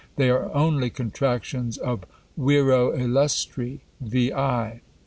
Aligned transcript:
They 0.15 0.31
are 0.31 0.51
only 0.55 0.89
contractions 0.89 1.77
of 1.77 2.05
Viro 2.35 2.91
Illustri 2.91 3.81
V 4.01 4.33
I. 4.33 4.81